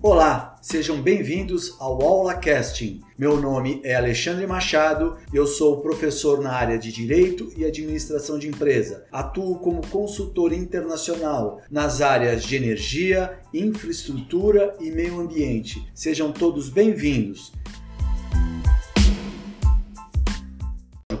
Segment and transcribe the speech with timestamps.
[0.00, 3.02] Olá, sejam bem-vindos ao Aula Casting.
[3.18, 8.46] Meu nome é Alexandre Machado, eu sou professor na área de Direito e Administração de
[8.46, 9.04] Empresa.
[9.10, 15.90] Atuo como consultor internacional nas áreas de energia, infraestrutura e meio ambiente.
[15.92, 17.52] Sejam todos bem-vindos.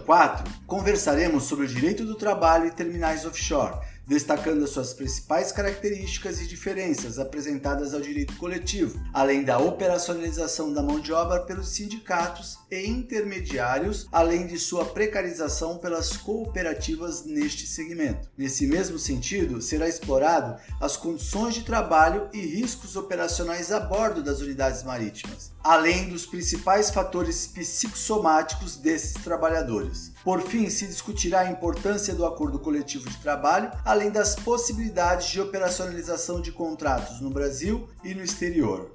[0.06, 3.74] 4, conversaremos sobre o direito do trabalho e terminais offshore
[4.08, 10.82] destacando as suas principais características e diferenças apresentadas ao direito coletivo, além da operacionalização da
[10.82, 18.30] mão de obra pelos sindicatos e intermediários, além de sua precarização pelas cooperativas neste segmento.
[18.36, 24.40] Nesse mesmo sentido, será explorado as condições de trabalho e riscos operacionais a bordo das
[24.40, 30.12] unidades marítimas, além dos principais fatores psicossomáticos desses trabalhadores.
[30.28, 35.40] Por fim, se discutirá a importância do acordo coletivo de trabalho, além das possibilidades de
[35.40, 38.92] operacionalização de contratos no Brasil e no exterior.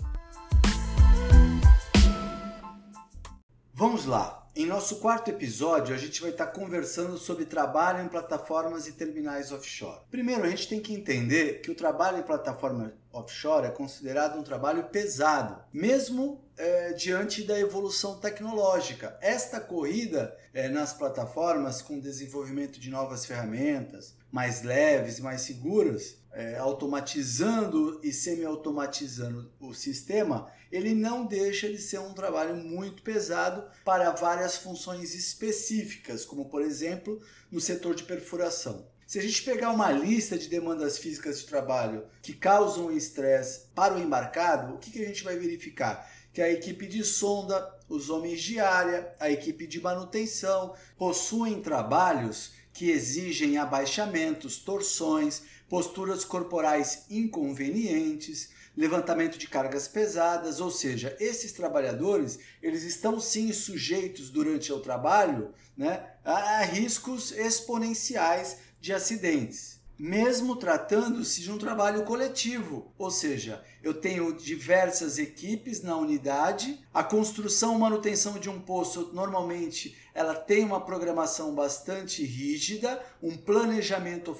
[3.73, 4.42] Vamos lá!
[4.55, 9.51] Em nosso quarto episódio, a gente vai estar conversando sobre trabalho em plataformas e terminais
[9.51, 10.01] offshore.
[10.11, 14.43] Primeiro, a gente tem que entender que o trabalho em plataforma offshore é considerado um
[14.43, 19.17] trabalho pesado, mesmo é, diante da evolução tecnológica.
[19.21, 26.17] Esta corrida é, nas plataformas, com o desenvolvimento de novas ferramentas, mais leves, mais seguras,
[26.31, 33.63] é, automatizando e semi-automatizando o sistema, ele não deixa de ser um trabalho muito pesado
[33.85, 38.87] para várias funções específicas, como por exemplo no setor de perfuração.
[39.05, 43.93] Se a gente pegar uma lista de demandas físicas de trabalho que causam estresse para
[43.93, 46.11] o embarcado, o que, que a gente vai verificar?
[46.33, 52.53] Que a equipe de sonda, os homens de área, a equipe de manutenção possuem trabalhos
[52.73, 62.39] que exigem abaixamentos, torções, posturas corporais inconvenientes, levantamento de cargas pesadas, ou seja, esses trabalhadores
[62.61, 69.81] eles estão sim sujeitos durante o trabalho né, a riscos exponenciais de acidentes.
[69.97, 77.03] Mesmo tratando-se de um trabalho coletivo, ou seja, eu tenho diversas equipes na unidade, a
[77.03, 84.35] construção e manutenção de um poço normalmente ela tem uma programação bastante rígida, um planejamento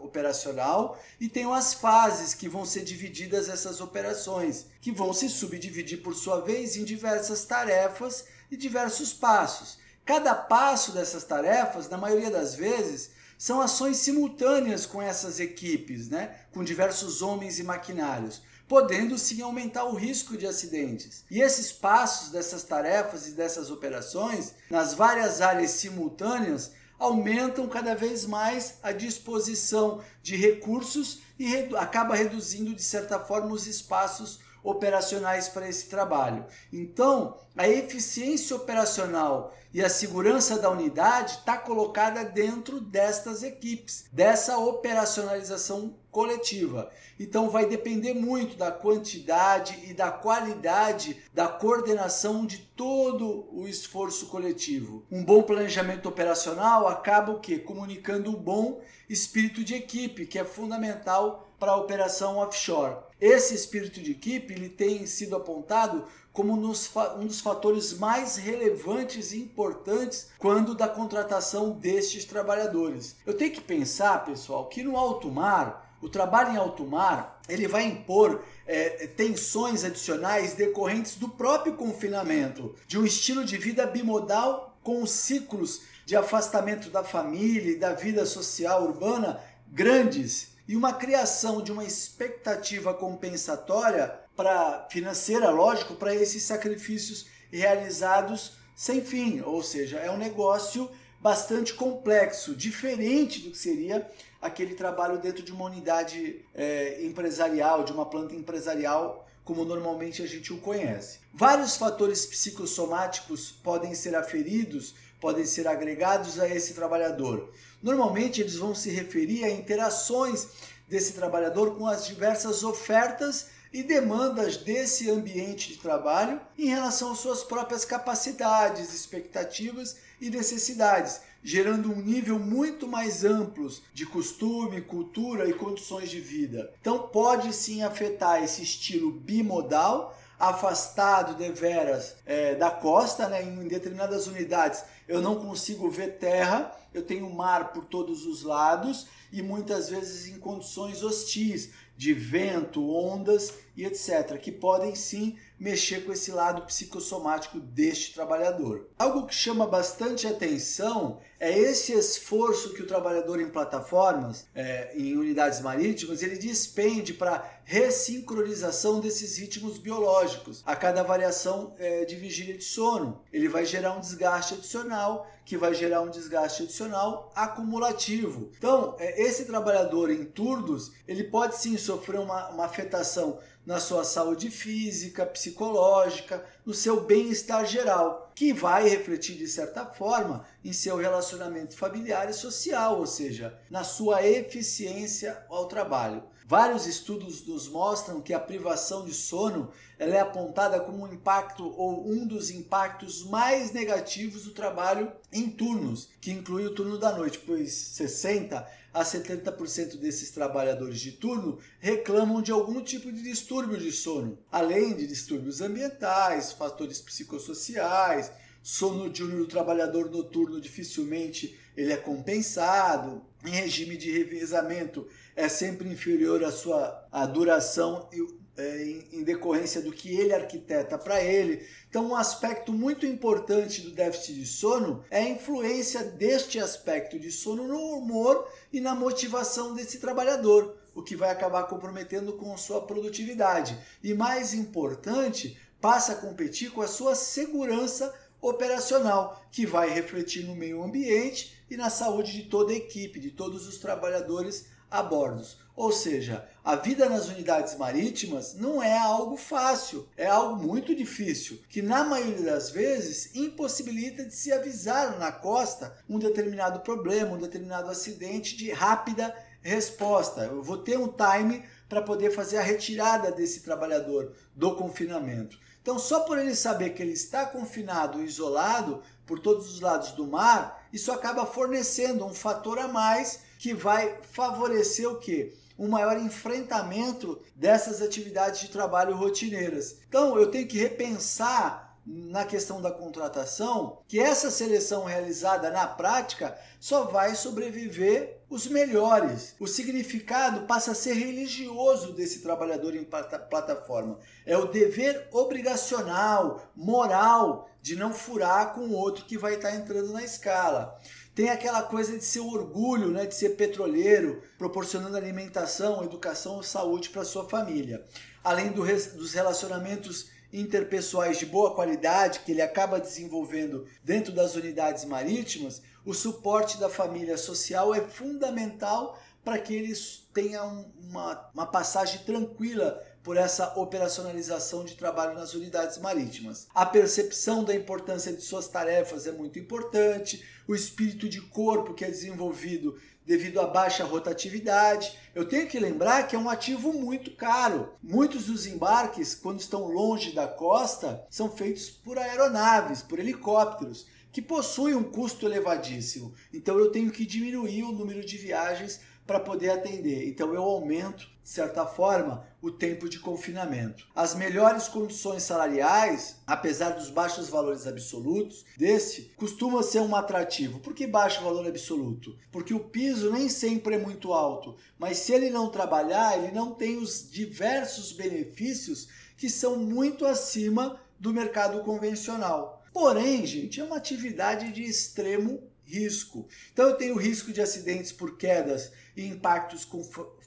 [0.00, 6.02] operacional e tem as fases que vão ser divididas essas operações, que vão se subdividir
[6.02, 9.78] por sua vez em diversas tarefas e diversos passos.
[10.04, 16.36] Cada passo dessas tarefas, na maioria das vezes, são ações simultâneas com essas equipes, né?
[16.52, 21.26] com diversos homens e maquinários, podendo sim aumentar o risco de acidentes.
[21.30, 28.24] E esses passos dessas tarefas e dessas operações, nas várias áreas simultâneas, aumentam cada vez
[28.24, 35.50] mais a disposição de recursos e redu acaba reduzindo, de certa forma, os espaços operacionais
[35.50, 36.46] para esse trabalho.
[36.72, 44.58] Então, a eficiência operacional e a segurança da unidade está colocada dentro destas equipes, dessa
[44.58, 46.90] operacionalização coletiva.
[47.18, 54.26] Então vai depender muito da quantidade e da qualidade da coordenação de todo o esforço
[54.26, 55.04] coletivo.
[55.10, 60.44] Um bom planejamento operacional acaba o que comunicando um bom espírito de equipe, que é
[60.44, 62.96] fundamental para a operação offshore.
[63.20, 69.40] Esse espírito de equipe ele tem sido apontado como um dos fatores mais relevantes e
[69.40, 73.16] importantes quando da contratação destes trabalhadores.
[73.26, 77.68] Eu tenho que pensar, pessoal, que no alto mar o trabalho em alto mar ele
[77.68, 84.76] vai impor é, tensões adicionais decorrentes do próprio confinamento, de um estilo de vida bimodal
[84.82, 91.62] com ciclos de afastamento da família e da vida social urbana grandes e uma criação
[91.62, 99.98] de uma expectativa compensatória para financeira, lógico, para esses sacrifícios realizados sem fim, ou seja,
[99.98, 100.90] é um negócio
[101.20, 107.92] bastante complexo, diferente do que seria aquele trabalho dentro de uma unidade é, empresarial, de
[107.92, 111.20] uma planta empresarial, como normalmente a gente o conhece.
[111.32, 117.52] Vários fatores psicossomáticos podem ser aferidos, podem ser agregados a esse trabalhador.
[117.82, 120.48] Normalmente eles vão se referir a interações
[120.88, 127.18] desse trabalhador com as diversas ofertas e demandas desse ambiente de trabalho em relação às
[127.18, 135.48] suas próprias capacidades, expectativas e necessidades, gerando um nível muito mais amplo de costume, cultura
[135.48, 136.72] e condições de vida.
[136.80, 143.44] Então pode sim afetar esse estilo bimodal afastado deveras é, da costa, né?
[143.44, 149.06] em determinadas unidades eu não consigo ver terra, eu tenho mar por todos os lados
[149.32, 156.04] e muitas vezes em condições hostis de vento, ondas e etc., que podem sim mexer
[156.04, 158.88] com esse lado psicossomático deste trabalhador.
[158.98, 165.16] Algo que chama bastante atenção é esse esforço que o trabalhador em plataformas, é, em
[165.16, 172.56] unidades marítimas, ele despende para ressincronização desses ritmos biológicos a cada variação é, de vigília
[172.56, 173.22] de sono.
[173.32, 178.50] Ele vai gerar um desgaste adicional, que vai gerar um desgaste adicional acumulativo.
[178.56, 184.04] Então, é, esse trabalhador em turnos, ele pode sim sofrer uma, uma afetação na sua
[184.04, 190.96] saúde física, psicológica, no seu bem-estar geral, que vai refletir de certa forma em seu
[190.96, 196.22] relacionamento familiar e social, ou seja, na sua eficiência ao trabalho.
[196.52, 202.06] Vários estudos nos mostram que a privação de sono é apontada como um impacto ou
[202.06, 207.38] um dos impactos mais negativos do trabalho em turnos, que inclui o turno da noite,
[207.38, 213.90] pois 60 a 70% desses trabalhadores de turno reclamam de algum tipo de distúrbio de
[213.90, 218.30] sono, além de distúrbios ambientais, fatores psicossociais,
[218.62, 225.88] sono diurno do trabalhador noturno dificilmente ele é compensado, em regime de revezamento é sempre
[225.88, 228.08] inferior à sua à duração
[228.56, 228.82] é,
[229.12, 231.66] em, decorrência do que ele arquiteta para ele.
[231.88, 237.30] Então, um aspecto muito importante do déficit de sono é a influência deste aspecto de
[237.30, 242.82] sono no humor e na motivação desse trabalhador, o que vai acabar comprometendo com sua
[242.82, 243.78] produtividade.
[244.02, 250.54] E mais importante, passa a competir com a sua segurança operacional, que vai refletir no
[250.54, 255.56] meio ambiente e na saúde de toda a equipe, de todos os trabalhadores a bordos.
[255.74, 261.58] Ou seja, a vida nas unidades marítimas não é algo fácil, é algo muito difícil,
[261.68, 267.40] que na maioria das vezes impossibilita de se avisar na costa um determinado problema, um
[267.40, 270.42] determinado acidente de rápida resposta.
[270.42, 275.58] Eu vou ter um time para poder fazer a retirada desse trabalhador do confinamento.
[275.80, 280.26] Então, só por ele saber que ele está confinado, isolado por todos os lados do
[280.26, 285.54] mar, isso acaba fornecendo um fator a mais que vai favorecer o quê?
[285.78, 289.98] Um maior enfrentamento dessas atividades de trabalho rotineiras.
[290.08, 296.58] Então, eu tenho que repensar na questão da contratação que essa seleção realizada na prática
[296.80, 299.54] só vai sobreviver os melhores.
[299.60, 304.18] O significado passa a ser religioso desse trabalhador em plataforma.
[304.44, 310.12] É o dever obrigacional, moral, de não furar com o outro que vai estar entrando
[310.12, 310.98] na escala.
[311.34, 317.24] Tem aquela coisa de ser orgulho, né, de ser petroleiro, proporcionando alimentação, educação saúde para
[317.24, 318.04] sua família.
[318.44, 325.06] Além do, dos relacionamentos interpessoais de boa qualidade que ele acaba desenvolvendo dentro das unidades
[325.06, 332.20] marítimas, o suporte da família social é fundamental para que eles tenham uma, uma passagem
[332.24, 336.66] tranquila por essa operacionalização de trabalho nas unidades marítimas.
[336.74, 342.04] A percepção da importância de suas tarefas é muito importante, o espírito de corpo que
[342.04, 345.16] é desenvolvido devido à baixa rotatividade.
[345.34, 347.92] Eu tenho que lembrar que é um ativo muito caro.
[348.02, 354.42] Muitos dos embarques, quando estão longe da costa, são feitos por aeronaves, por helicópteros, que
[354.42, 356.34] possuem um custo elevadíssimo.
[356.52, 359.00] Então eu tenho que diminuir o número de viagens
[359.32, 360.28] para poder atender.
[360.28, 364.06] Então eu aumento, de certa forma, o tempo de confinamento.
[364.14, 370.80] As melhores condições salariais, apesar dos baixos valores absolutos, desse costuma ser um atrativo.
[370.80, 372.36] Por que baixo valor absoluto?
[372.50, 376.74] Porque o piso nem sempre é muito alto, mas se ele não trabalhar, ele não
[376.74, 379.08] tem os diversos benefícios
[379.38, 382.84] que são muito acima do mercado convencional.
[382.92, 386.46] Porém, gente, é uma atividade de extremo risco.
[386.72, 390.02] Então eu tenho risco de acidentes por quedas e impactos com,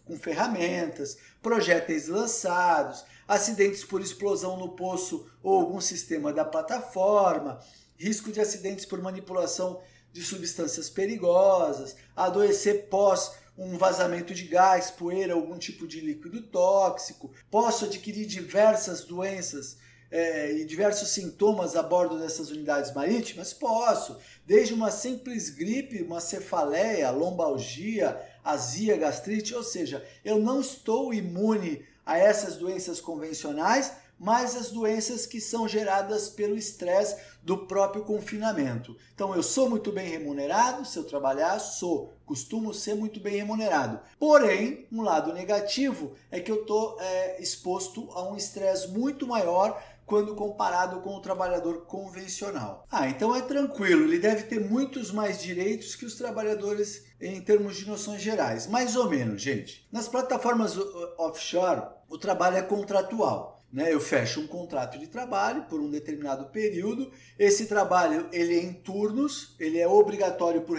[0.06, 7.60] com ferramentas, projéteis lançados, acidentes por explosão no poço ou algum sistema da plataforma,
[7.98, 15.34] risco de acidentes por manipulação de substâncias perigosas, adoecer pós um vazamento de gás, poeira,
[15.34, 19.77] algum tipo de líquido tóxico, posso adquirir diversas doenças
[20.12, 23.54] é, e diversos sintomas a bordo dessas unidades marítimas?
[23.54, 31.14] Posso, desde uma simples gripe, uma cefaleia, lombalgia, azia, gastrite, ou seja, eu não estou
[31.14, 38.04] imune a essas doenças convencionais, mais as doenças que são geradas pelo estresse do próprio
[38.04, 38.96] confinamento.
[39.14, 44.00] Então, eu sou muito bem remunerado, se eu trabalhar, sou, costumo ser muito bem remunerado.
[44.18, 49.82] Porém, um lado negativo é que eu estou é, exposto a um estresse muito maior
[50.06, 52.86] quando comparado com o trabalhador convencional.
[52.92, 57.78] Ah, então é tranquilo, ele deve ter muitos mais direitos que os trabalhadores em termos
[57.78, 58.68] de noções gerais.
[58.68, 59.88] Mais ou menos, gente.
[59.92, 60.78] Nas plataformas
[61.18, 63.56] offshore, o trabalho é contratual.
[63.76, 63.94] Né?
[63.94, 67.12] Eu fecho um contrato de trabalho por um determinado período.
[67.38, 70.78] Esse trabalho ele é em turnos, ele é obrigatório por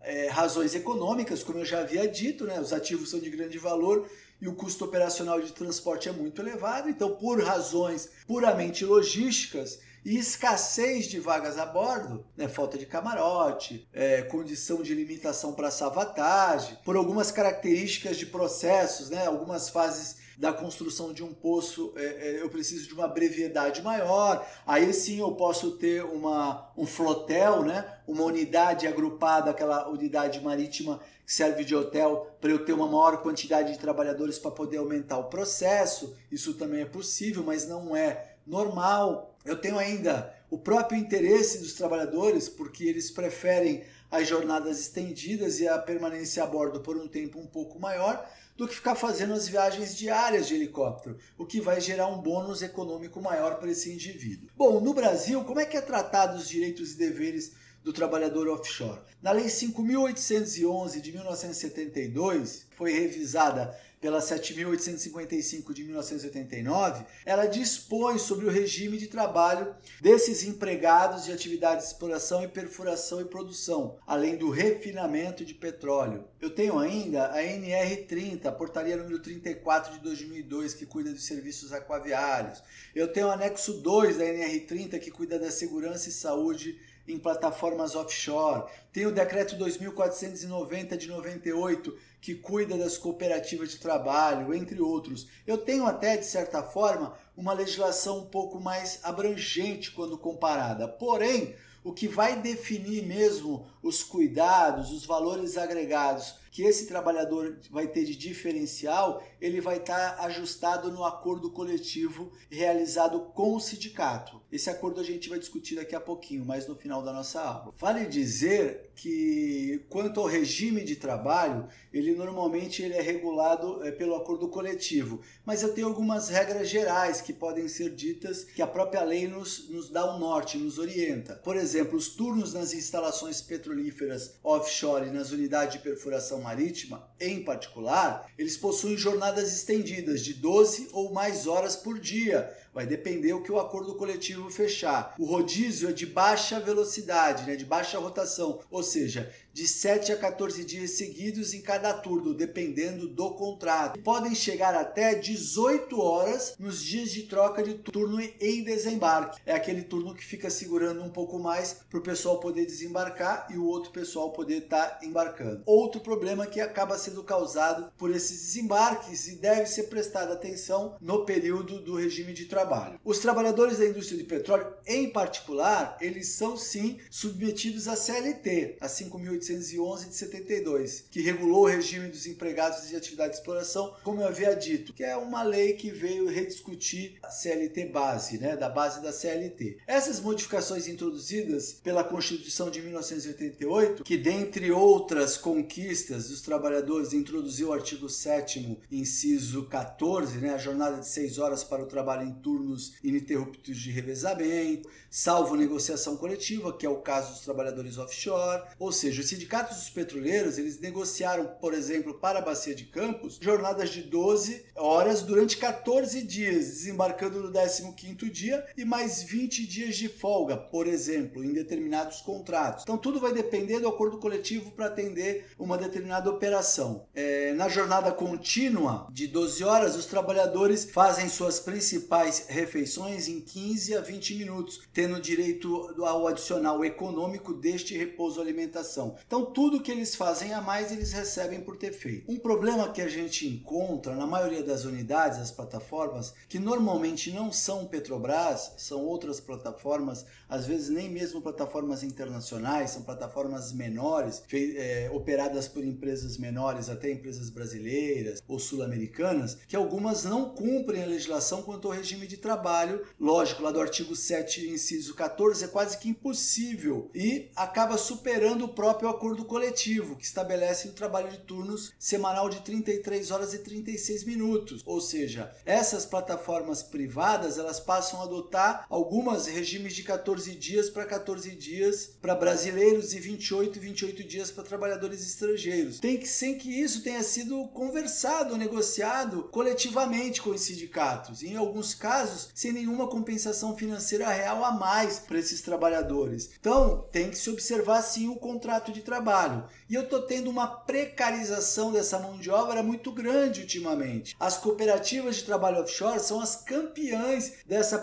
[0.00, 2.58] é, razões econômicas, como eu já havia dito, né?
[2.58, 4.08] os ativos são de grande valor
[4.42, 6.90] e o custo operacional de transporte é muito elevado.
[6.90, 13.88] Então, por razões puramente logísticas e escassez de vagas a bordo, né, falta de camarote,
[13.92, 20.52] é, condição de limitação para salvatagem, por algumas características de processos, né, algumas fases da
[20.52, 24.46] construção de um poço, é, é, eu preciso de uma brevidade maior.
[24.66, 27.98] Aí sim eu posso ter uma, um flotel, né?
[28.06, 33.22] uma unidade agrupada, aquela unidade marítima que serve de hotel, para eu ter uma maior
[33.22, 36.16] quantidade de trabalhadores para poder aumentar o processo.
[36.30, 39.36] Isso também é possível, mas não é normal.
[39.44, 45.66] Eu tenho ainda o próprio interesse dos trabalhadores, porque eles preferem as jornadas estendidas e
[45.66, 49.48] a permanência a bordo por um tempo um pouco maior do que ficar fazendo as
[49.48, 54.50] viagens diárias de helicóptero, o que vai gerar um bônus econômico maior para esse indivíduo.
[54.54, 57.52] Bom, no Brasil, como é que é tratado os direitos e deveres
[57.82, 59.00] do trabalhador offshore?
[59.22, 68.50] Na Lei 5.811 de 1972, foi revisada pela 7.855 de 1989, ela dispõe sobre o
[68.50, 74.50] regime de trabalho desses empregados de atividades de exploração e perfuração e produção, além do
[74.50, 76.24] refinamento de petróleo.
[76.40, 81.72] Eu tenho ainda a NR30, a portaria número 34 de 2002, que cuida dos serviços
[81.72, 82.60] aquaviários.
[82.92, 86.76] Eu tenho o anexo 2 da NR30, que cuida da segurança e saúde
[87.12, 88.64] em plataformas offshore.
[88.92, 95.26] Tem o decreto 2490 de 98 que cuida das cooperativas de trabalho, entre outros.
[95.46, 100.86] Eu tenho até de certa forma uma legislação um pouco mais abrangente quando comparada.
[100.86, 101.54] Porém,
[101.84, 108.04] o que vai definir mesmo os cuidados, os valores agregados que esse trabalhador vai ter
[108.04, 114.42] de diferencial, ele vai estar ajustado no acordo coletivo realizado com o sindicato.
[114.52, 117.72] Esse acordo a gente vai discutir daqui a pouquinho, mais no final da nossa aula.
[117.78, 124.14] Vale dizer que quanto ao regime de trabalho, ele normalmente ele é regulado é, pelo
[124.14, 129.02] acordo coletivo, mas eu tenho algumas regras gerais que podem ser ditas que a própria
[129.02, 131.36] lei nos, nos dá um norte, nos orienta.
[131.36, 138.26] Por exemplo, os turnos nas instalações petrolíferas offshore nas unidades de perfuração marítima, em particular,
[138.36, 142.54] eles possuem jornadas estendidas de 12 ou mais horas por dia.
[142.72, 145.14] Vai depender o que o acordo coletivo fechar.
[145.18, 150.16] O rodízio é de baixa velocidade, né, de baixa rotação, ou seja, de 7 a
[150.16, 154.00] 14 dias seguidos em cada turno, dependendo do contrato.
[154.00, 159.40] Podem chegar até 18 horas nos dias de troca de turno em desembarque.
[159.44, 163.58] É aquele turno que fica segurando um pouco mais para o pessoal poder desembarcar e
[163.58, 165.62] o outro pessoal poder estar tá embarcando.
[165.66, 171.26] Outro problema que acaba sendo causado por esses desembarques e deve ser prestada atenção no
[171.26, 173.00] período do regime de trabalho.
[173.04, 178.86] Os trabalhadores da indústria de petróleo, em particular, eles são sim submetidos à CLT, a
[178.86, 184.20] 5.800 1811 de 72, que regulou o regime dos empregados de atividade de exploração, como
[184.20, 188.68] eu havia dito, que é uma lei que veio rediscutir a CLT base, né, da
[188.68, 189.78] base da CLT.
[189.86, 197.72] Essas modificações introduzidas pela Constituição de 1988, que dentre outras conquistas dos trabalhadores introduziu o
[197.72, 202.92] artigo 7 inciso 14, né, a jornada de 6 horas para o trabalho em turnos
[203.02, 209.22] ininterruptos de revezamento, salvo negociação coletiva, que é o caso dos trabalhadores offshore, ou seja,
[209.22, 214.64] sindicatos dos petroleiros, eles negociaram, por exemplo, para a Bacia de Campos, jornadas de 12
[214.76, 220.86] horas durante 14 dias, desembarcando no 15º dia e mais 20 dias de folga, por
[220.86, 222.82] exemplo, em determinados contratos.
[222.82, 227.06] Então tudo vai depender do acordo coletivo para atender uma determinada operação.
[227.14, 233.94] É, na jornada contínua de 12 horas, os trabalhadores fazem suas principais refeições em 15
[233.96, 239.16] a 20 minutos, tendo direito ao adicional econômico deste repouso alimentação.
[239.26, 242.30] Então, tudo que eles fazem a mais, eles recebem por ter feito.
[242.30, 247.52] Um problema que a gente encontra na maioria das unidades, das plataformas, que normalmente não
[247.52, 255.10] são Petrobras, são outras plataformas, às vezes nem mesmo plataformas internacionais, são plataformas menores, é,
[255.12, 261.62] operadas por empresas menores, até empresas brasileiras ou sul-americanas, que algumas não cumprem a legislação
[261.62, 263.04] quanto ao regime de trabalho.
[263.20, 268.68] Lógico, lá do artigo 7, inciso 14, é quase que impossível e acaba superando o
[268.68, 274.24] próprio acordo coletivo, que estabelece o trabalho de turnos semanal de 33 horas e 36
[274.24, 274.82] minutos.
[274.86, 281.04] Ou seja, essas plataformas privadas, elas passam a adotar algumas regimes de 14 dias para
[281.04, 286.00] 14 dias para brasileiros e 28 e 28 dias para trabalhadores estrangeiros.
[286.00, 291.42] Tem que sem que isso tenha sido conversado, negociado coletivamente com os sindicatos.
[291.42, 292.21] Em alguns casos,
[292.54, 296.50] sem nenhuma compensação financeira real a mais para esses trabalhadores.
[296.58, 299.64] Então, tem que se observar sim o contrato de trabalho.
[299.88, 304.34] E eu estou tendo uma precarização dessa mão de obra muito grande ultimamente.
[304.38, 307.98] As cooperativas de trabalho offshore são as campeãs dessa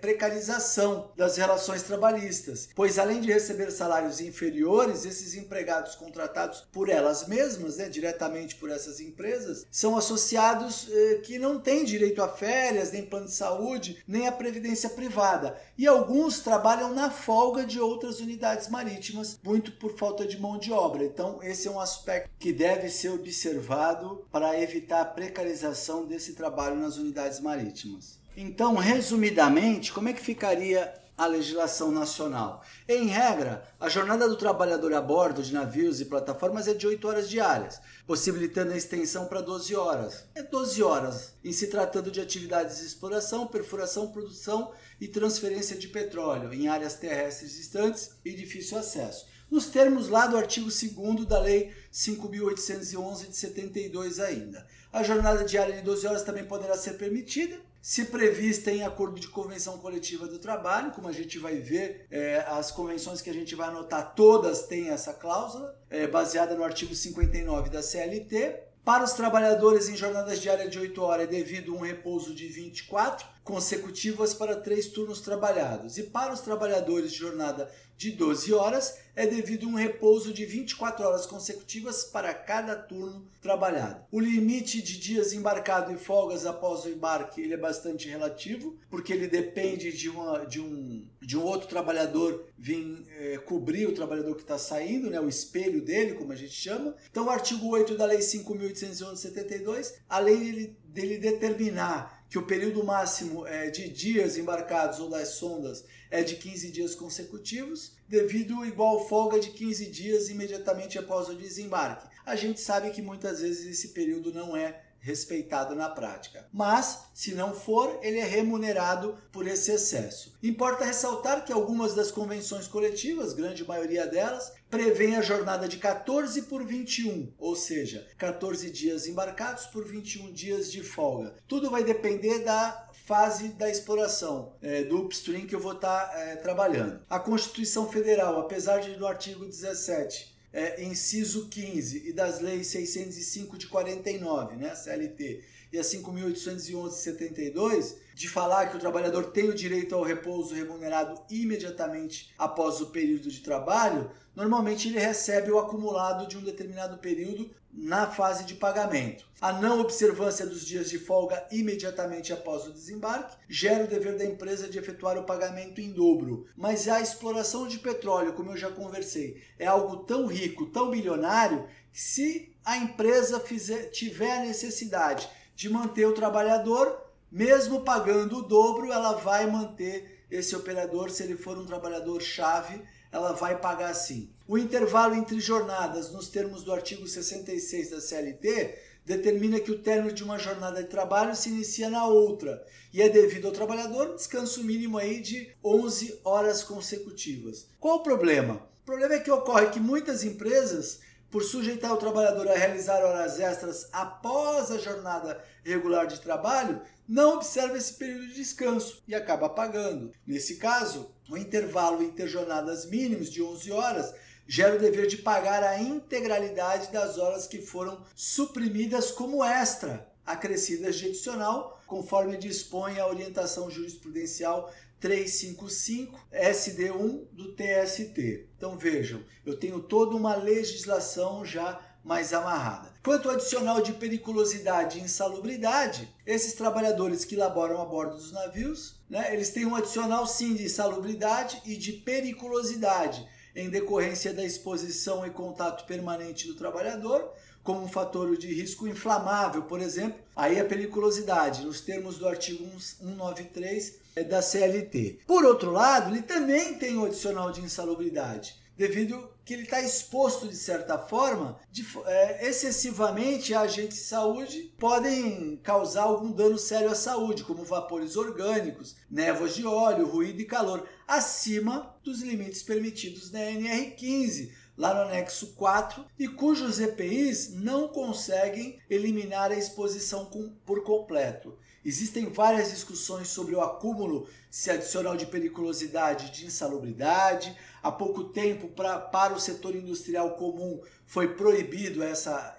[0.00, 7.26] precarização das relações trabalhistas, pois além de receber salários inferiores, esses empregados contratados por elas
[7.26, 12.92] mesmas, né, diretamente por essas empresas, são associados eh, que não têm direito a férias,
[12.92, 15.56] nem plano de saúde, nem a previdência privada.
[15.78, 20.72] E alguns trabalham na folga de outras unidades marítimas, muito por falta de mão de
[20.72, 21.04] obra.
[21.04, 26.76] Então, esse é um aspecto que deve ser observado para evitar a precarização desse trabalho
[26.76, 28.20] nas unidades marítimas.
[28.36, 32.62] Então, resumidamente, como é que ficaria a legislação nacional.
[32.88, 37.06] Em regra, a jornada do trabalhador a bordo de navios e plataformas é de 8
[37.06, 40.24] horas diárias, possibilitando a extensão para 12 horas.
[40.34, 45.88] É 12 horas, em se tratando de atividades de exploração, perfuração, produção e transferência de
[45.88, 49.26] petróleo em áreas terrestres distantes e difícil acesso.
[49.50, 54.66] Nos termos lá do artigo 2 da Lei 5.811 de 72 ainda.
[54.92, 59.26] A jornada diária de 12 horas também poderá ser permitida, se prevista em acordo de
[59.26, 63.56] convenção coletiva do trabalho, como a gente vai ver, é, as convenções que a gente
[63.56, 68.68] vai anotar, todas têm essa cláusula, é, baseada no artigo 59 da CLT.
[68.84, 73.26] Para os trabalhadores em jornadas diárias de 8 horas é devido um repouso de 24
[73.42, 75.98] consecutivas para três turnos trabalhados.
[75.98, 77.68] E para os trabalhadores de jornada
[78.02, 83.26] de 12 horas é devido a um repouso de 24 horas consecutivas para cada turno
[83.40, 84.04] trabalhado.
[84.10, 89.12] O limite de dias embarcado e folgas após o embarque ele é bastante relativo, porque
[89.12, 94.34] ele depende de, uma, de, um, de um outro trabalhador vir é, cobrir o trabalhador
[94.34, 96.96] que está saindo, né, o espelho dele, como a gente chama.
[97.10, 102.46] Então, o artigo 8 da Lei 5.811 de 72, além dele, dele determinar que o
[102.46, 108.64] período máximo é, de dias embarcados ou das sondas é de 15 dias consecutivos, devido
[108.64, 112.08] igual folga de 15 dias imediatamente após o desembarque.
[112.24, 116.46] A gente sabe que muitas vezes esse período não é respeitado na prática.
[116.52, 120.38] Mas, se não for, ele é remunerado por esse excesso.
[120.42, 126.42] Importa ressaltar que algumas das convenções coletivas, grande maioria delas, prevêem a jornada de 14
[126.42, 131.34] por 21, ou seja, 14 dias embarcados por 21 dias de folga.
[131.48, 136.18] Tudo vai depender da fase da exploração é, do upstream que eu vou estar tá,
[136.18, 137.00] é, trabalhando.
[137.10, 143.56] A Constituição Federal, apesar de no artigo 17 é, inciso 15 e das leis 605
[143.56, 149.48] de 49, né, CLT, e a 5.811 de 72, de falar que o trabalhador tem
[149.48, 155.58] o direito ao repouso remunerado imediatamente após o período de trabalho, normalmente ele recebe o
[155.58, 159.24] acumulado de um determinado período na fase de pagamento.
[159.40, 164.24] A não observância dos dias de folga imediatamente após o desembarque gera o dever da
[164.24, 166.46] empresa de efetuar o pagamento em dobro.
[166.56, 171.66] Mas a exploração de petróleo, como eu já conversei, é algo tão rico, tão bilionário,
[171.92, 178.42] que se a empresa fizer, tiver a necessidade de manter o trabalhador, mesmo pagando o
[178.42, 183.94] dobro, ela vai manter esse operador se ele for um trabalhador chave ela vai pagar
[183.94, 184.30] sim.
[184.48, 190.14] O intervalo entre jornadas, nos termos do artigo 66 da CLT, determina que o término
[190.14, 194.64] de uma jornada de trabalho se inicia na outra e é devido ao trabalhador descanso
[194.64, 197.66] mínimo aí de 11 horas consecutivas.
[197.78, 198.54] Qual o problema?
[198.82, 201.00] O problema é que ocorre que muitas empresas,
[201.32, 207.36] por sujeitar o trabalhador a realizar horas extras após a jornada regular de trabalho, não
[207.36, 210.12] observa esse período de descanso e acaba pagando.
[210.26, 214.14] Nesse caso, o intervalo interjornadas mínimos de 11 horas
[214.46, 220.96] gera o dever de pagar a integralidade das horas que foram suprimidas como extra, acrescidas
[220.96, 224.70] de adicional, conforme dispõe a orientação jurisprudencial
[225.02, 228.46] 355 SD1 do TST.
[228.56, 232.94] Então vejam, eu tenho toda uma legislação já mais amarrada.
[233.02, 239.00] Quanto ao adicional de periculosidade e insalubridade, esses trabalhadores que laboram a bordo dos navios,
[239.10, 243.28] né, eles têm um adicional sim de insalubridade e de periculosidade.
[243.54, 247.30] em decorrência da exposição e contato permanente do trabalhador,
[247.62, 252.64] como um fator de risco inflamável, por exemplo, aí a periculosidade, nos termos do artigo
[252.80, 255.20] 193 é, da CLT.
[255.26, 260.46] Por outro lado, ele também tem o adicional de insalubridade, devido que ele está exposto
[260.46, 266.90] de certa forma, de, é, excessivamente a agentes de saúde podem causar algum dano sério
[266.90, 273.32] à saúde, como vapores orgânicos, névoas de óleo, ruído e calor, acima dos limites permitidos
[273.32, 280.50] na NR15, lá no anexo 4, e cujos EPIs não conseguem eliminar a exposição com,
[280.64, 281.56] por completo.
[281.84, 287.56] Existem várias discussões sobre o acúmulo se adicional de periculosidade de insalubridade.
[287.82, 292.56] Há pouco tempo, pra, para o setor industrial comum, foi proibido essa,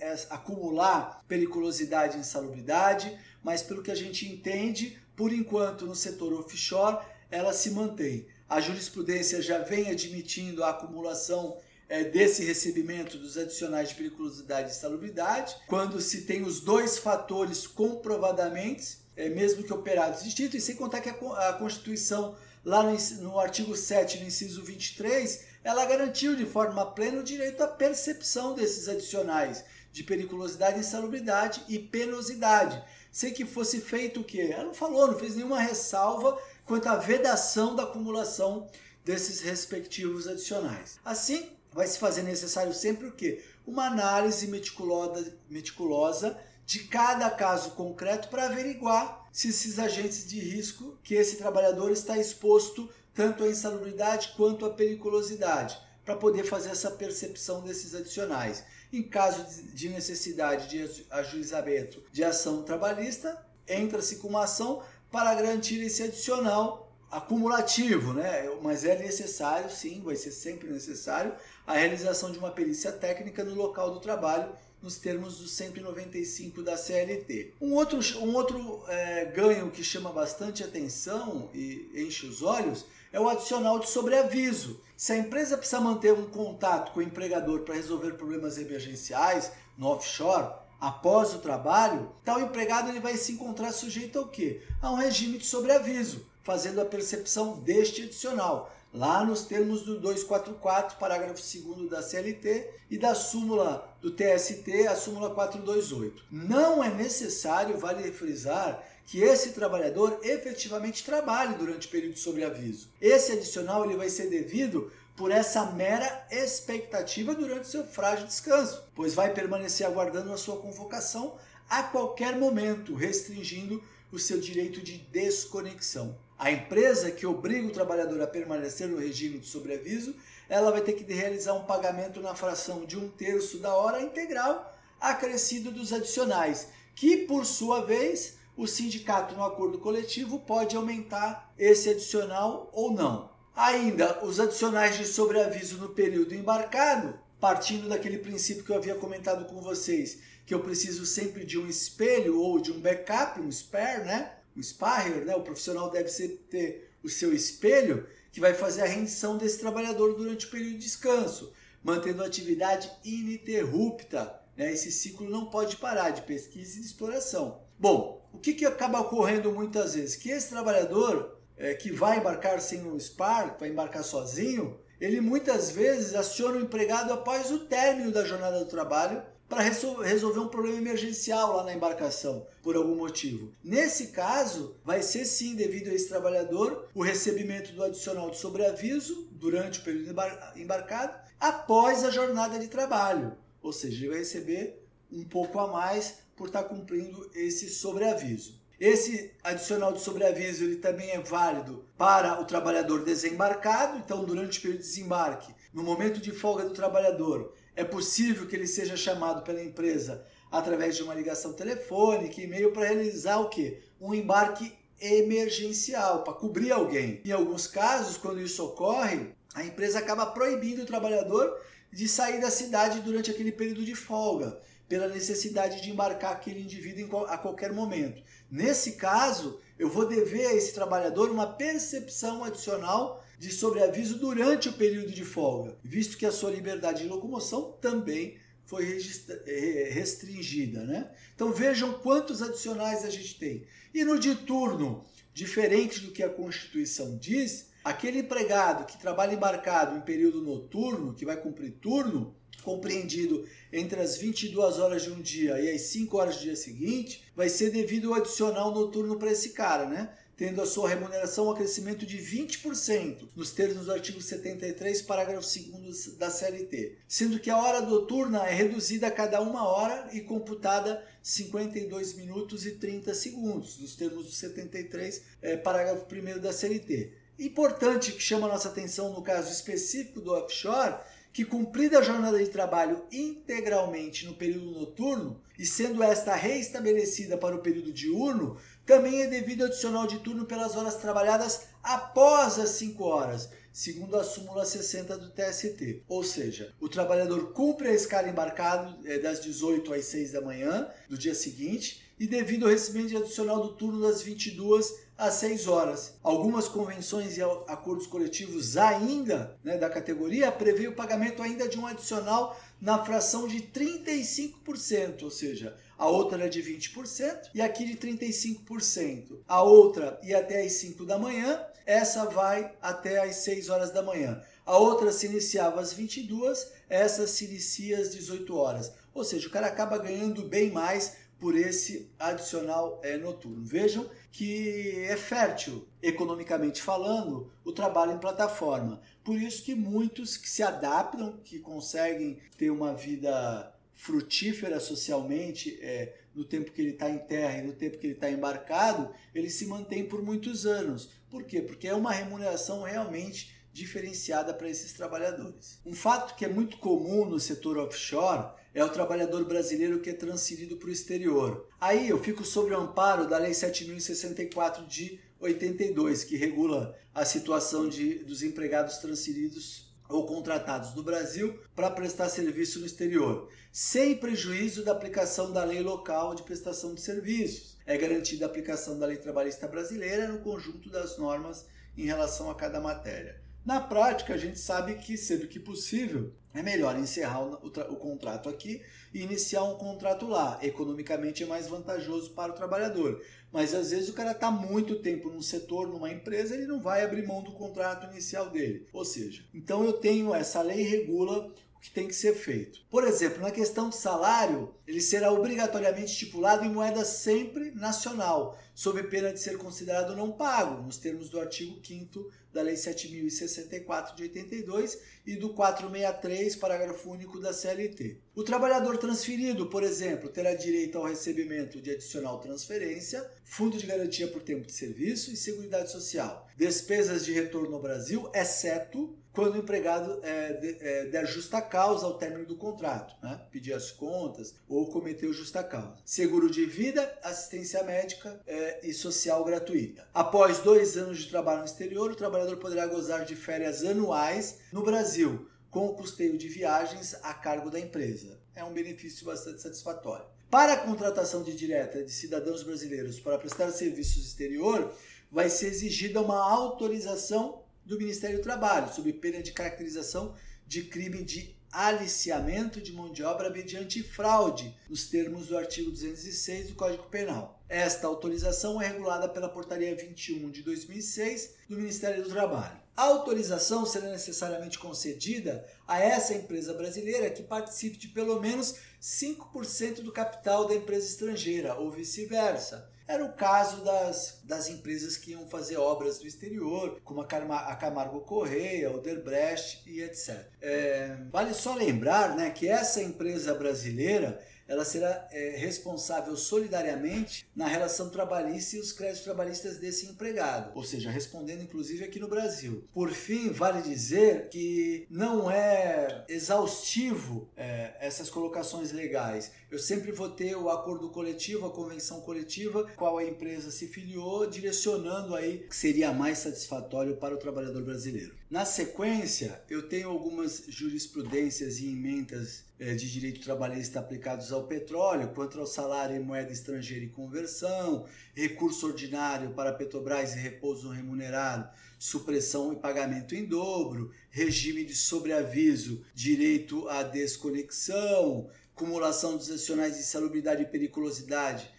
[0.00, 6.32] essa acumular periculosidade e insalubridade, mas pelo que a gente entende, por enquanto no setor
[6.32, 8.26] offshore, ela se mantém.
[8.48, 11.56] A jurisprudência já vem admitindo a acumulação
[11.88, 17.66] é, desse recebimento dos adicionais de periculosidade e salubridade, quando se tem os dois fatores
[17.66, 23.38] comprovadamente, é, mesmo que operados distintos, e sem contar que a, Constituição, lá no, no
[23.38, 28.88] artigo 7, no inciso 23, ela garantiu de forma plena o direito à percepção desses
[28.88, 34.50] adicionais de periculosidade, insalubridade e penosidade, sem que fosse feito o quê?
[34.52, 38.66] Ela não falou, não fez nenhuma ressalva quanto à vedação da acumulação
[39.04, 40.98] desses respectivos adicionais.
[41.04, 43.44] Assim, vai se fazer necessário sempre o quê?
[43.66, 51.14] Uma análise meticulosa, de cada caso concreto para averiguar se esses agentes de risco que
[51.14, 57.62] esse trabalhador está exposto tanto à insalubridade quanto à periculosidade, para poder fazer essa percepção
[57.62, 58.64] desses adicionais.
[58.92, 64.82] Em caso de necessidade de ajuizamento de ação trabalhista, entra-se com uma ação
[65.14, 68.50] para garantir esse adicional acumulativo, né?
[68.60, 71.32] Mas é necessário, sim, vai ser sempre necessário
[71.64, 76.76] a realização de uma perícia técnica no local do trabalho nos termos do 195 da
[76.76, 77.54] CLT.
[77.60, 83.20] Um outro, um outro é, ganho que chama bastante atenção e enche os olhos é
[83.20, 84.80] o adicional de sobreaviso.
[84.96, 89.86] Se a empresa precisa manter um contato com o empregador para resolver problemas emergenciais no
[89.86, 94.62] offshore, após o trabalho, tal empregado ele vai se encontrar sujeito ao quê?
[94.80, 100.98] A um regime de sobreaviso, fazendo a percepção deste adicional, lá nos termos do 244,
[100.98, 106.24] parágrafo 2 da CLT e da súmula do TST, a súmula 428.
[106.30, 112.88] Não é necessário, vale frisar, que esse trabalhador efetivamente trabalhe durante o período de sobreaviso.
[113.00, 119.14] Esse adicional ele vai ser devido por essa mera expectativa durante seu frágil descanso, pois
[119.14, 121.36] vai permanecer aguardando a sua convocação
[121.68, 126.16] a qualquer momento, restringindo o seu direito de desconexão.
[126.38, 130.14] A empresa que obriga o trabalhador a permanecer no regime de sobreaviso,
[130.48, 134.72] ela vai ter que realizar um pagamento na fração de um terço da hora integral
[135.00, 141.90] acrescido dos adicionais, que por sua vez o sindicato no acordo coletivo pode aumentar esse
[141.90, 143.33] adicional ou não.
[143.54, 149.44] Ainda os adicionais de sobreaviso no período embarcado, partindo daquele princípio que eu havia comentado
[149.44, 154.04] com vocês, que eu preciso sempre de um espelho ou de um backup, um spare,
[154.04, 154.32] né?
[154.56, 156.10] o sparrer, né, o profissional deve
[156.50, 160.78] ter o seu espelho que vai fazer a rendição desse trabalhador durante o período de
[160.78, 164.40] descanso, mantendo a atividade ininterrupta.
[164.56, 164.72] Né?
[164.72, 167.60] Esse ciclo não pode parar de pesquisa e de exploração.
[167.78, 170.16] Bom, o que, que acaba ocorrendo muitas vezes?
[170.16, 175.70] Que esse trabalhador é, que vai embarcar sem um SPAR, vai embarcar sozinho, ele muitas
[175.70, 180.78] vezes aciona o empregado após o término da jornada do trabalho para resolver um problema
[180.78, 183.52] emergencial lá na embarcação, por algum motivo.
[183.62, 189.28] Nesse caso, vai ser sim, devido a esse trabalhador, o recebimento do adicional de sobreaviso
[189.32, 190.14] durante o período
[190.56, 193.36] embarcado, após a jornada de trabalho.
[193.62, 198.60] Ou seja, ele vai receber um pouco a mais por estar cumprindo esse sobreaviso.
[198.80, 204.62] Esse adicional de sobreaviso ele também é válido para o trabalhador desembarcado, então durante o
[204.62, 209.42] período de desembarque, no momento de folga do trabalhador, é possível que ele seja chamado
[209.42, 213.82] pela empresa através de uma ligação telefônica, e-mail para realizar o quê?
[214.00, 217.20] Um embarque emergencial, para cobrir alguém.
[217.24, 221.60] Em alguns casos, quando isso ocorre, a empresa acaba proibindo o trabalhador
[221.92, 227.24] de sair da cidade durante aquele período de folga, pela necessidade de embarcar aquele indivíduo
[227.26, 228.22] a qualquer momento.
[228.50, 234.74] Nesse caso, eu vou dever a esse trabalhador uma percepção adicional de sobreaviso durante o
[234.74, 238.98] período de folga, visto que a sua liberdade de locomoção também foi
[239.46, 240.84] eh, restringida.
[240.84, 241.10] Né?
[241.34, 243.66] Então vejam quantos adicionais a gente tem.
[243.92, 250.00] E no diturno, diferente do que a Constituição diz, Aquele empregado que trabalha embarcado em
[250.00, 252.34] período noturno, que vai cumprir turno,
[252.64, 257.22] compreendido entre as 22 horas de um dia e as 5 horas do dia seguinte,
[257.36, 260.10] vai ser devido ao adicional noturno para esse cara, né?
[260.36, 266.16] Tendo a sua remuneração um acrescimento de 20% nos termos do artigo 73, parágrafo 2
[266.16, 271.04] da CLT, sendo que a hora noturna é reduzida a cada uma hora e computada
[271.22, 277.12] 52 minutos e 30 segundos, nos termos do 73, é, parágrafo 1 da CLT.
[277.38, 280.96] Importante que chama nossa atenção no caso específico do offshore
[281.34, 287.56] que cumprida a jornada de trabalho integralmente no período noturno e sendo esta reestabelecida para
[287.56, 293.02] o período diurno, também é devido adicional de turno pelas horas trabalhadas após as 5
[293.02, 296.04] horas, segundo a súmula 60 do TST.
[296.06, 300.88] Ou seja, o trabalhador cumpre a escala embarcado é, das 18 às 6 da manhã
[301.08, 306.14] do dia seguinte e devido ao recebimento adicional do turno das 22 às 6 horas.
[306.22, 311.86] Algumas convenções e acordos coletivos ainda né, da categoria prevê o pagamento ainda de um
[311.86, 317.96] adicional na fração de 35%, ou seja, a outra era de 20% e aqui de
[317.96, 319.38] 35%.
[319.48, 324.02] A outra ia até às 5 da manhã, essa vai até às 6 horas da
[324.02, 324.42] manhã.
[324.66, 328.92] A outra se iniciava às 22, essa se inicia às 18 horas.
[329.14, 333.64] Ou seja, o cara acaba ganhando bem mais por esse adicional é, noturno.
[333.64, 339.00] Vejam que é fértil, economicamente falando, o trabalho em plataforma.
[339.22, 346.16] Por isso que muitos que se adaptam, que conseguem ter uma vida frutífera socialmente é,
[346.34, 349.48] no tempo que ele está em terra e no tempo que ele está embarcado, ele
[349.48, 351.10] se mantém por muitos anos.
[351.30, 351.62] Por quê?
[351.62, 355.78] Porque é uma remuneração realmente diferenciada para esses trabalhadores.
[355.86, 360.14] Um fato que é muito comum no setor offshore é o trabalhador brasileiro que é
[360.14, 361.68] transferido para o exterior.
[361.80, 367.88] Aí eu fico sob o amparo da Lei 7.064 de 82, que regula a situação
[367.88, 374.84] de, dos empregados transferidos ou contratados do Brasil para prestar serviço no exterior, sem prejuízo
[374.84, 377.76] da aplicação da lei local de prestação de serviços.
[377.86, 382.54] É garantida a aplicação da lei trabalhista brasileira no conjunto das normas em relação a
[382.54, 383.40] cada matéria.
[383.64, 388.48] Na prática, a gente sabe que, sendo que possível, é melhor encerrar o, o, contrato
[388.48, 388.80] aqui
[389.12, 390.58] e iniciar um contrato lá.
[390.62, 393.20] Economicamente é mais vantajoso para o trabalhador.
[393.52, 397.02] Mas às vezes o cara está muito tempo num setor, numa empresa, ele não vai
[397.02, 398.86] abrir mão do contrato inicial dele.
[398.92, 401.52] Ou seja, então eu tenho essa lei regula
[401.84, 402.80] que tem que ser feito.
[402.88, 409.02] Por exemplo, na questão de salário, ele será obrigatoriamente estipulado em moeda sempre nacional, sob
[409.02, 414.22] pena de ser considerado não pago, nos termos do artigo 5 da Lei 7.064 de
[414.22, 418.18] 82 e do 463, parágrafo único da CLT.
[418.34, 424.28] O trabalhador transferido, por exemplo, terá direito ao recebimento de adicional transferência, fundo de garantia
[424.28, 429.58] por tempo de serviço e seguridade social, despesas de retorno ao Brasil, exceto quando o
[429.58, 433.40] empregado é, é, der justa causa ao término do contrato, né?
[433.50, 435.98] pedir as contas ou cometeu justa causa.
[436.04, 440.06] Seguro de vida, assistência médica é, e social gratuita.
[440.14, 444.84] Após dois anos de trabalho no exterior, o trabalhador poderá gozar de férias anuais no
[444.84, 448.38] Brasil, com o custeio de viagens a cargo da empresa.
[448.54, 450.26] É um benefício bastante satisfatório.
[450.48, 454.94] Para a contratação de direta de cidadãos brasileiros para prestar serviços exterior,
[455.28, 460.34] vai ser exigida uma autorização do Ministério do Trabalho, sob pena de caracterização
[460.66, 466.68] de crime de aliciamento de mão de obra mediante fraude, nos termos do artigo 206
[466.68, 467.60] do Código Penal.
[467.68, 472.78] Esta autorização é regulada pela Portaria 21 de 2006 do Ministério do Trabalho.
[472.96, 480.00] A autorização será necessariamente concedida a essa empresa brasileira que participe de pelo menos 5%
[480.00, 485.46] do capital da empresa estrangeira, ou vice-versa, era o caso das, das empresas que iam
[485.46, 490.46] fazer obras no exterior, como a, a Camargo Correia, o Odebrecht e etc.
[490.60, 497.66] É, vale só lembrar né, que essa empresa brasileira ela será é, responsável solidariamente na
[497.66, 502.84] relação trabalhista e os créditos trabalhistas desse empregado, ou seja, respondendo inclusive aqui no Brasil.
[502.92, 509.52] Por fim, vale dizer que não é exaustivo é, essas colocações legais.
[509.74, 514.46] Eu sempre vou ter o acordo coletivo, a convenção coletiva, qual a empresa se filiou,
[514.46, 518.36] direcionando aí que seria mais satisfatório para o trabalhador brasileiro.
[518.48, 525.32] Na sequência, eu tenho algumas jurisprudências e emendas é, de direito trabalhista aplicados ao petróleo,
[525.34, 531.68] quanto ao salário em moeda estrangeira e conversão, recurso ordinário para Petrobras e repouso remunerado,
[531.98, 540.00] supressão e pagamento em dobro, regime de sobreaviso, direito à desconexão, cumulação dos adicionais de
[540.00, 541.70] insalubridade e periculosidade,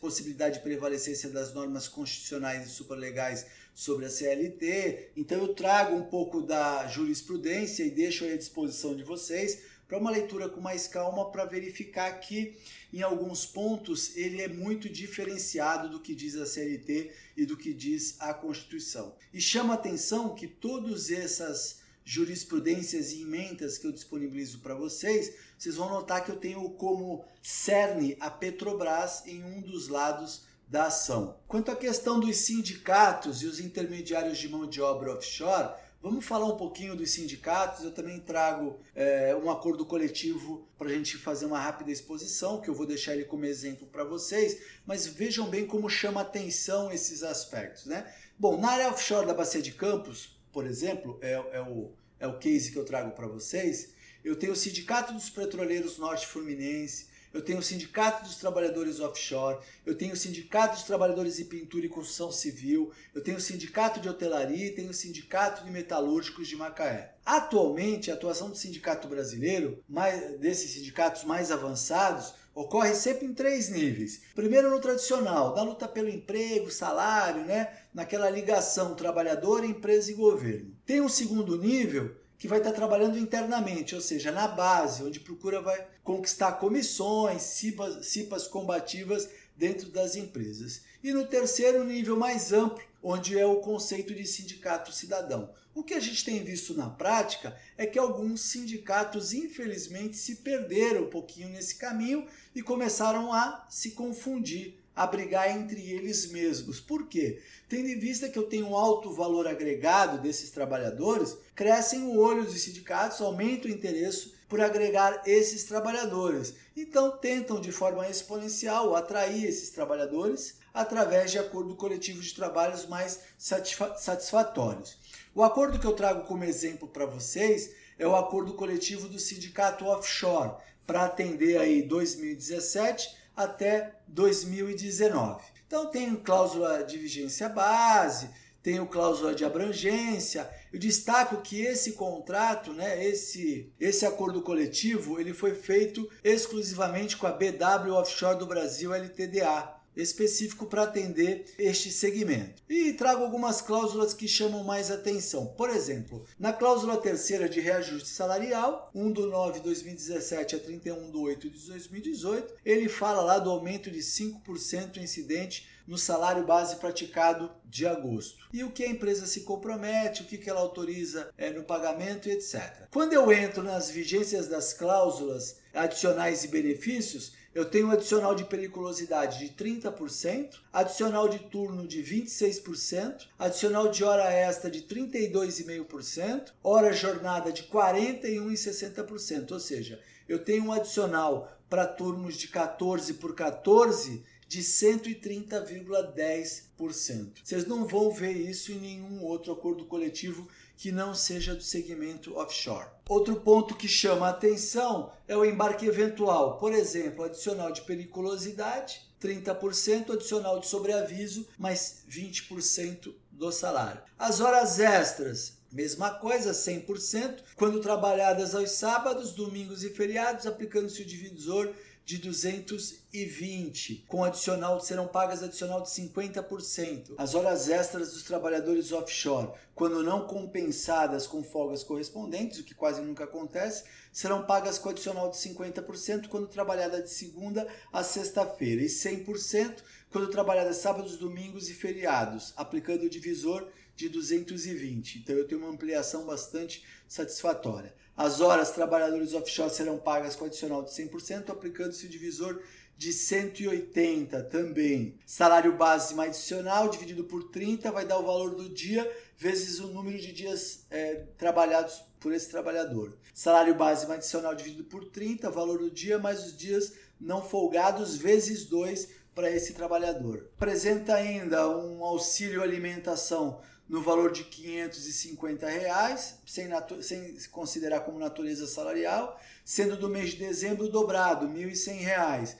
[0.00, 5.12] possibilidade de prevalecência das normas constitucionais e supralegais sobre a CLT.
[5.16, 10.10] Então eu trago um pouco da jurisprudência e deixo à disposição de vocês para uma
[10.10, 12.56] leitura com mais calma para verificar que
[12.92, 17.74] em alguns pontos ele é muito diferenciado do que diz a CLT e do que
[17.74, 19.14] diz a Constituição.
[19.32, 21.81] E chama atenção que todas essas
[22.12, 27.24] jurisprudências e emendas que eu disponibilizo para vocês, vocês vão notar que eu tenho como
[27.42, 31.38] cerne a Petrobras em um dos lados da ação.
[31.48, 35.72] Quanto à questão dos sindicatos e os intermediários de mão de obra offshore,
[36.02, 37.82] vamos falar um pouquinho dos sindicatos.
[37.82, 42.68] Eu também trago é, um acordo coletivo para a gente fazer uma rápida exposição, que
[42.68, 47.22] eu vou deixar ele como exemplo para vocês, mas vejam bem como chama atenção esses
[47.22, 47.86] aspectos.
[47.86, 48.06] Né?
[48.38, 51.90] Bom, na área offshore da Bacia de Campos, por exemplo, é, é, o,
[52.22, 53.88] é o case que eu trago para vocês,
[54.24, 59.58] eu tenho o Sindicato dos Petroleiros Norte Fluminense, eu tenho o Sindicato dos Trabalhadores Offshore,
[59.84, 63.98] eu tenho o Sindicato dos Trabalhadores de Pintura e Construção Civil, eu tenho o Sindicato
[63.98, 67.14] de Hotelaria e tenho o Sindicato de Metalúrgicos de Macaé.
[67.26, 73.68] Atualmente, a atuação do sindicato brasileiro, mais, desses sindicatos mais avançados, ocorre sempre em três
[73.68, 74.22] níveis.
[74.34, 77.68] Primeiro no tradicional, da luta pelo emprego, salário, né?
[77.94, 80.74] naquela ligação trabalhador, empresa e governo.
[80.84, 85.60] Tem um segundo nível que vai estar trabalhando internamente, ou seja, na base, onde procura
[85.60, 90.82] vai conquistar comissões, cipas, cipas combativas dentro das empresas.
[91.02, 95.50] E no terceiro nível mais amplo, onde é o conceito de sindicato cidadão.
[95.74, 101.04] O que a gente tem visto na prática é que alguns sindicatos, infelizmente, se perderam
[101.04, 106.78] um pouquinho nesse caminho e começaram a se confundir a brigar entre eles mesmos.
[106.78, 107.40] Por quê?
[107.68, 112.44] Tendo em vista que eu tenho um alto valor agregado desses trabalhadores, crescem o olho
[112.44, 116.52] dos sindicatos, aumenta o interesse por agregar esses trabalhadores.
[116.76, 123.20] Então tentam de forma exponencial atrair esses trabalhadores através de acordo coletivo de trabalhos mais
[123.38, 124.98] satisfatórios.
[125.34, 129.86] O acordo que eu trago como exemplo para vocês é o acordo coletivo do sindicato
[129.86, 130.52] offshore
[130.86, 135.42] para atender aí 2017 até 2019.
[135.66, 138.28] Então tem cláusula de vigência base,
[138.62, 140.48] tem cláusula de abrangência.
[140.72, 147.26] Eu destaco que esse contrato, né, esse, esse acordo coletivo, ele foi feito exclusivamente com
[147.26, 152.62] a BW Offshore do Brasil LTDA específico para atender este segmento.
[152.68, 155.46] E trago algumas cláusulas que chamam mais atenção.
[155.46, 161.10] Por exemplo, na cláusula terceira de reajuste salarial, 1 do 9 de 2017 a 31
[161.10, 166.76] do 8 de 2018, ele fala lá do aumento de 5% incidente no salário base
[166.76, 168.46] praticado de agosto.
[168.52, 172.32] E o que a empresa se compromete, o que ela autoriza é, no pagamento e
[172.32, 172.86] etc.
[172.90, 178.44] Quando eu entro nas vigências das cláusulas adicionais e benefícios, eu tenho um adicional de
[178.44, 186.94] periculosidade de 30%, adicional de turno de 26%, adicional de hora extra de 32,5%, hora
[186.94, 189.52] jornada de 41,60%.
[189.52, 197.32] Ou seja, eu tenho um adicional para turnos de 14 por 14 de 130,10%.
[197.42, 202.36] Vocês não vão ver isso em nenhum outro acordo coletivo que não seja do segmento
[202.36, 202.90] offshore.
[203.08, 209.00] Outro ponto que chama a atenção é o embarque eventual, por exemplo, adicional de periculosidade,
[209.22, 214.02] 30%, adicional de sobreaviso, mais 20% do salário.
[214.18, 221.06] As horas extras, mesma coisa, 100%, quando trabalhadas aos sábados, domingos e feriados, aplicando-se o
[221.06, 221.72] divisor
[222.12, 227.14] de 220, com adicional serão pagas adicional de 50%.
[227.16, 233.00] As horas extras dos trabalhadores offshore, quando não compensadas com folgas correspondentes, o que quase
[233.00, 238.88] nunca acontece, serão pagas com adicional de 50% quando trabalhada de segunda a sexta-feira e
[238.88, 239.78] 100%
[240.10, 245.20] quando trabalhada sábados, domingos e feriados, aplicando o divisor de 220.
[245.20, 247.94] Então eu tenho uma ampliação bastante satisfatória.
[248.16, 252.60] As horas trabalhadores offshore serão pagas com adicional de 100%, aplicando-se o divisor
[252.96, 255.18] de 180 também.
[255.26, 259.88] Salário base mais adicional dividido por 30 vai dar o valor do dia vezes o
[259.88, 263.16] número de dias é, trabalhados por esse trabalhador.
[263.34, 268.16] Salário base mais adicional dividido por 30, valor do dia mais os dias não folgados
[268.16, 270.48] vezes 2 para esse trabalhador.
[270.56, 273.60] Apresenta ainda um auxílio alimentação
[273.92, 276.66] no valor de 550 reais, sem,
[277.02, 282.56] sem considerar como natureza salarial, sendo do mês de dezembro dobrado, R$ 1.100.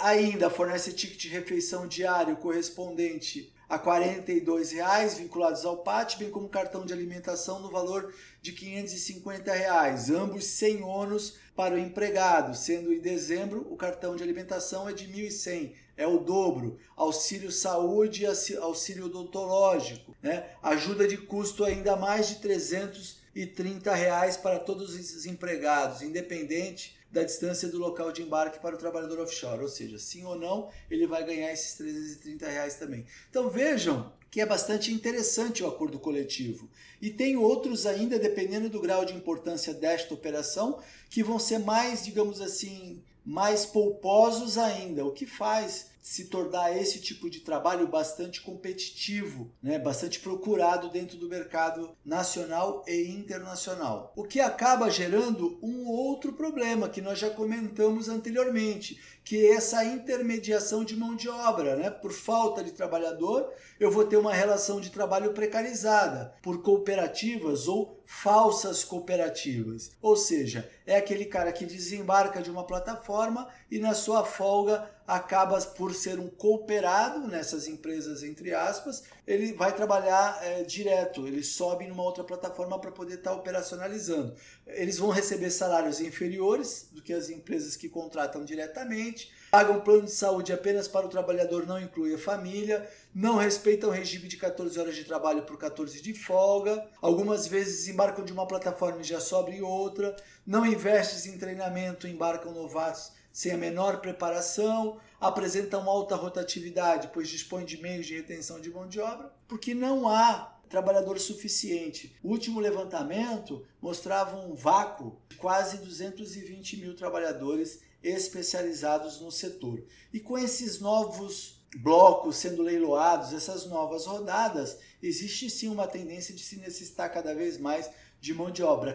[0.00, 6.48] Ainda fornece ticket de refeição diário correspondente a 42 reais, vinculados ao PAT, bem como
[6.48, 12.90] cartão de alimentação no valor de 550 reais, ambos sem ônus para o empregado, sendo
[12.90, 16.78] em dezembro o cartão de alimentação é de 1.100, é o dobro.
[16.96, 20.52] Auxílio saúde e auxílio odontológico, né?
[20.62, 27.68] ajuda de custo ainda mais de 330 reais para todos os empregados, independente da distância
[27.68, 31.22] do local de embarque para o trabalhador offshore, ou seja, sim ou não, ele vai
[31.26, 33.04] ganhar esses 330 reais também.
[33.28, 36.68] Então vejam que é bastante interessante o acordo coletivo.
[37.02, 40.78] E tem outros ainda, dependendo do grau de importância desta operação,
[41.08, 47.00] que vão ser mais, digamos assim, mais polposos ainda, o que faz se tornar esse
[47.00, 49.78] tipo de trabalho bastante competitivo, né?
[49.78, 54.12] bastante procurado dentro do mercado nacional e internacional.
[54.16, 59.84] O que acaba gerando um outro problema que nós já comentamos anteriormente, que é essa
[59.84, 61.90] intermediação de mão de obra, né?
[61.90, 68.00] Por falta de trabalhador, eu vou ter uma relação de trabalho precarizada por cooperativas ou
[68.04, 69.92] falsas cooperativas.
[70.02, 75.60] Ou seja, é aquele cara que desembarca de uma plataforma e na sua folga acaba
[75.60, 81.86] por ser um cooperado nessas empresas, entre aspas, ele vai trabalhar é, direto, ele sobe
[81.86, 84.34] numa outra plataforma para poder estar tá operacionalizando.
[84.66, 90.12] Eles vão receber salários inferiores do que as empresas que contratam diretamente, pagam plano de
[90.12, 94.78] saúde apenas para o trabalhador, não inclui a família, não respeitam o regime de 14
[94.78, 99.20] horas de trabalho por 14 de folga, algumas vezes embarcam de uma plataforma e já
[99.20, 100.14] sobe outra,
[100.46, 107.64] não investem em treinamento, embarcam novatos sem a menor preparação, apresentam alta rotatividade, pois dispõem
[107.64, 112.16] de meios de retenção de mão de obra, porque não há trabalhador suficiente.
[112.22, 119.82] O último levantamento mostrava um vácuo de quase 220 mil trabalhadores especializados no setor.
[120.12, 126.42] E com esses novos blocos sendo leiloados, essas novas rodadas, existe sim uma tendência de
[126.42, 127.90] se necessitar cada vez mais
[128.20, 128.94] de mão de obra,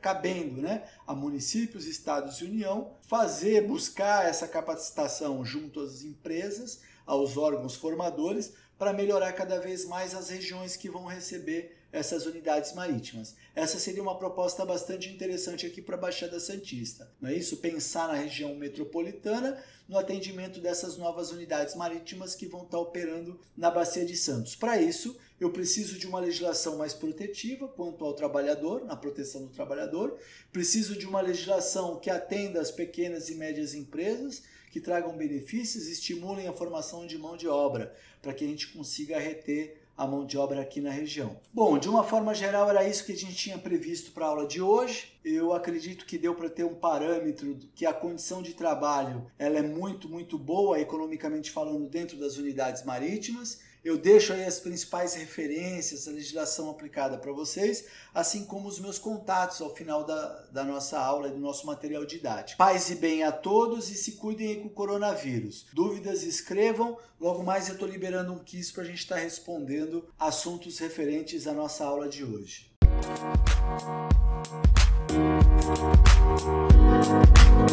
[0.00, 7.36] cabendo né, a municípios, estados e União fazer, buscar essa capacitação junto às empresas, aos
[7.36, 13.34] órgãos formadores, para melhorar cada vez mais as regiões que vão receber essas unidades marítimas.
[13.54, 17.10] Essa seria uma proposta bastante interessante aqui para a Baixada Santista.
[17.20, 17.56] Não é isso?
[17.58, 23.70] Pensar na região metropolitana no atendimento dessas novas unidades marítimas que vão estar operando na
[23.70, 24.54] Bacia de Santos.
[24.54, 29.52] Para isso, eu preciso de uma legislação mais protetiva quanto ao trabalhador, na proteção do
[29.52, 30.18] trabalhador,
[30.50, 35.92] preciso de uma legislação que atenda às pequenas e médias empresas, que tragam benefícios e
[35.92, 40.26] estimulem a formação de mão de obra, para que a gente consiga reter a mão
[40.26, 41.40] de obra aqui na região.
[41.52, 44.46] Bom, de uma forma geral era isso que a gente tinha previsto para a aula
[44.46, 45.18] de hoje.
[45.24, 49.62] Eu acredito que deu para ter um parâmetro que a condição de trabalho ela é
[49.62, 56.08] muito, muito boa, economicamente falando, dentro das unidades marítimas eu deixo aí as principais referências,
[56.08, 60.98] a legislação aplicada para vocês, assim como os meus contatos ao final da, da nossa
[60.98, 62.58] aula e do nosso material didático.
[62.58, 65.66] Paz e bem a todos e se cuidem com o coronavírus.
[65.72, 70.04] Dúvidas escrevam, logo mais eu estou liberando um quiz para a gente estar tá respondendo
[70.18, 72.68] assuntos referentes à nossa aula de hoje.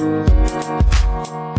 [0.06, 1.53] Música